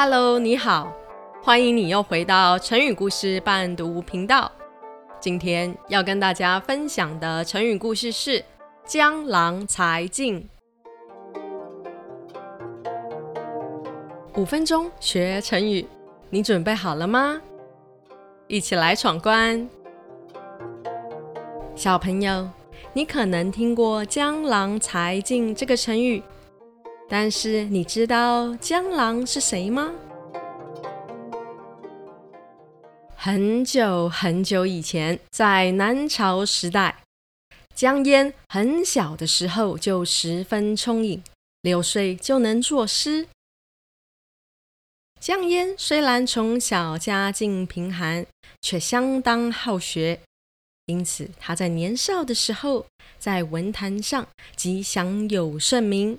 [0.00, 0.92] Hello，你好，
[1.42, 4.48] 欢迎你又回到成语故事伴读频道。
[5.18, 8.44] 今天要跟大家分享的成语故事是
[8.86, 10.48] “江郎才尽”。
[14.36, 15.84] 五分钟学成语，
[16.30, 17.42] 你准备好了吗？
[18.46, 19.68] 一起来闯关。
[21.74, 22.48] 小朋友，
[22.92, 26.22] 你可能听过“江郎才尽”这个成语。
[27.10, 29.90] 但是你知道江郎是谁吗？
[33.16, 37.02] 很久很久以前，在南朝时代，
[37.74, 41.22] 江淹很小的时候就十分聪颖，
[41.62, 43.26] 六岁就能作诗。
[45.18, 48.24] 江淹虽然从小家境贫寒，
[48.60, 50.20] 却相当好学，
[50.86, 52.86] 因此他在年少的时候
[53.18, 56.18] 在文坛上即享有盛名。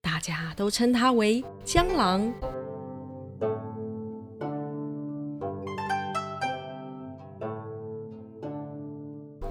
[0.00, 2.32] 大家都称他为江郎。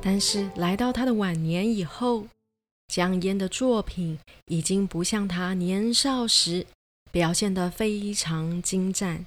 [0.00, 2.26] 但是来到他的晚年以后，
[2.86, 6.66] 江淹的作品已经不像他年少时
[7.10, 9.26] 表现得非常精湛，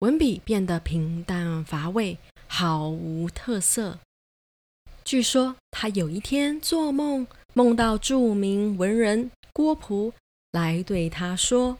[0.00, 2.18] 文笔变得平淡乏味，
[2.48, 3.98] 毫无特色。
[5.04, 9.30] 据说他有一天做梦，梦到著名文人。
[9.54, 10.12] 郭璞
[10.50, 11.78] 来对他说：“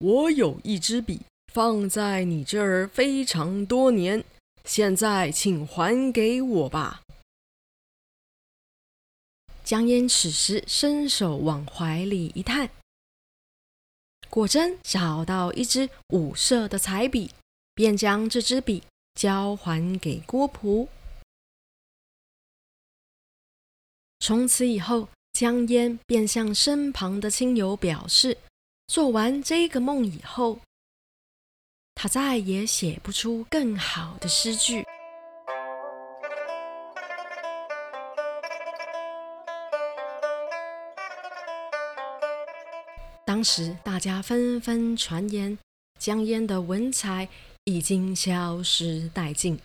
[0.00, 1.20] 我有一支笔，
[1.52, 4.24] 放在你这儿非常多年，
[4.64, 7.02] 现在请还给我吧。”
[9.62, 12.70] 江淹此时伸手往怀里一探，
[14.30, 17.30] 果真找到一支五色的彩笔，
[17.74, 18.82] 便将这支笔
[19.14, 20.88] 交还给郭璞。
[24.20, 25.08] 从此以后，
[25.38, 28.38] 江淹便向身旁的亲友表示，
[28.86, 30.60] 做完这个梦以后，
[31.94, 34.82] 他再也写不出更好的诗句。
[43.26, 45.58] 当时大家纷纷传言，
[46.00, 47.28] 江淹的文采
[47.64, 49.60] 已经消失殆尽。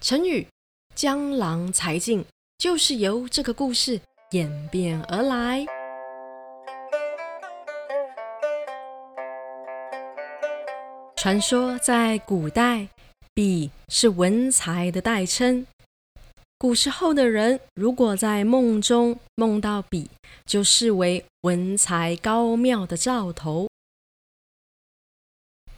[0.00, 0.48] 成语
[0.96, 2.26] “江郎才尽”。
[2.58, 4.00] 就是由这个故事
[4.30, 5.66] 演变而来。
[11.16, 12.88] 传说在古代，
[13.34, 15.66] 笔是文才的代称。
[16.56, 20.10] 古时候的人如果在梦中梦到笔，
[20.46, 23.68] 就视为文才高妙的兆头。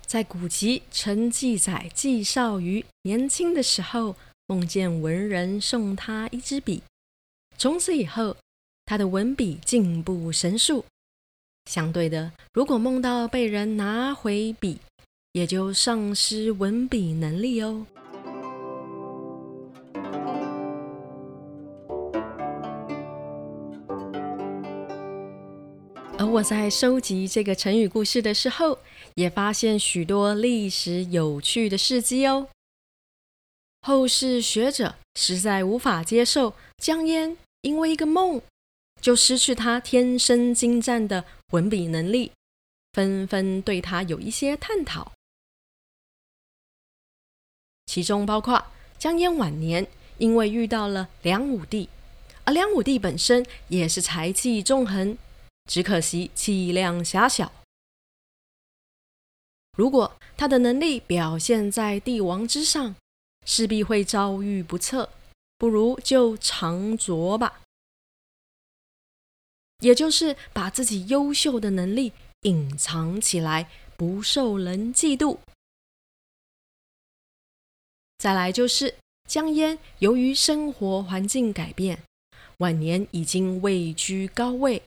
[0.06, 4.15] 在古籍曾记载，纪少虞年轻的时候。
[4.50, 6.82] 梦见文人送他一支笔，
[7.59, 8.34] 从此以后，
[8.86, 10.86] 他的文笔进步神速。
[11.66, 14.78] 相对的，如果梦到被人拿回笔，
[15.32, 17.84] 也就丧失文笔能力哦。
[26.16, 28.78] 而我在收集这个成语故事的时候，
[29.14, 32.48] 也发现许多历史有趣的事迹哦。
[33.81, 38.41] 后世学者实在无法接受江淹因为一个梦
[39.00, 42.33] 就失去他天生精湛的文笔能力，
[42.93, 45.12] 纷纷对他有一些探讨。
[47.87, 48.67] 其中包括
[48.99, 49.87] 江淹晚年
[50.19, 51.88] 因为遇到了梁武帝，
[52.44, 55.17] 而梁武帝本身也是才气纵横，
[55.67, 57.50] 只可惜气量狭小。
[59.77, 62.97] 如果他的能力表现在帝王之上，
[63.50, 65.09] 势必会遭遇不测，
[65.56, 67.62] 不如就藏拙吧，
[69.78, 75.38] 也就是把自己优秀的能力隐藏起来，不受人嫉妒。
[78.19, 78.94] 再来就是
[79.26, 82.02] 江淹，由于生活环境改变，
[82.58, 84.82] 晚年已经位居高位，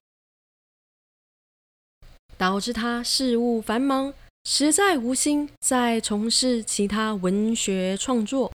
[2.38, 4.14] 导致他事务繁忙。
[4.44, 8.52] 实在无心再从事其他文学创作。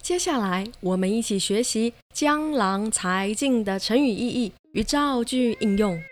[0.00, 6.00] 接下来，我们一起学习“江郎才尽”的成语意义与造句应用。“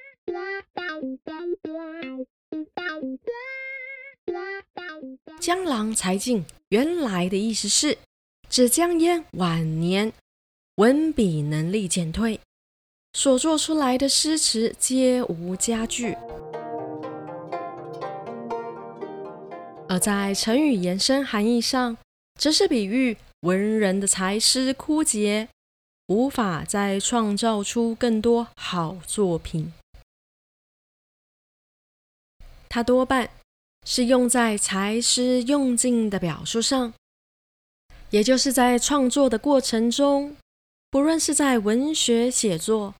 [5.40, 7.96] 江郎才尽”原来的意思是
[8.50, 10.12] 指江淹晚年
[10.74, 12.38] 文笔能力减退，
[13.14, 16.14] 所做出来的诗词皆无佳句。
[19.88, 21.96] 而在成语延伸含义上，
[22.40, 25.48] 则是比喻文人的才思枯竭，
[26.08, 29.72] 无法再创造出更多好作品。
[32.68, 33.30] 它多半
[33.86, 36.92] 是用在才思用尽的表述上，
[38.10, 40.36] 也就是在创作的过程中，
[40.90, 42.94] 不论是在文学写作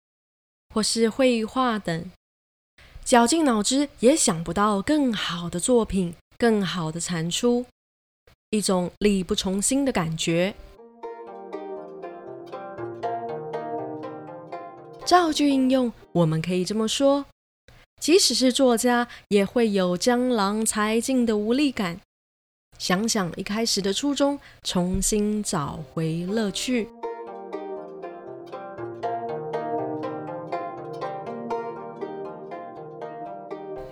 [0.73, 2.11] 或是绘画等，
[3.05, 7.67] 绞尽脑汁也想不到更好的作品、更好的产出，
[8.51, 10.55] 一种力不从心的感觉。
[15.05, 17.27] 造句应用，我们可以这么说：
[18.01, 22.01] 即使是作家，也会有江郎才尽的无力感。
[22.79, 26.89] 想想一开始的初衷，重新找回乐趣。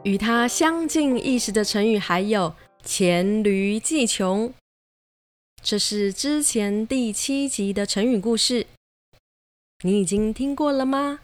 [0.04, 2.54] 与它相近意思的成语还有
[2.84, 4.52] “黔驴技穷”，
[5.64, 8.66] 这是之前第七集的成语故事，
[9.82, 11.20] 你已经听过了吗？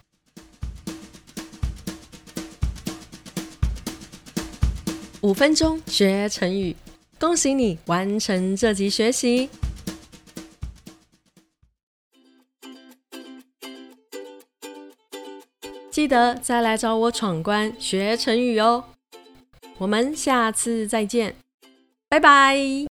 [5.21, 6.75] 五分钟学成语，
[7.19, 9.47] 恭喜你完成这集学习。
[15.91, 18.85] 记得再来找我闯关学成语哦！
[19.77, 21.35] 我们下次再见，
[22.07, 22.90] 拜拜。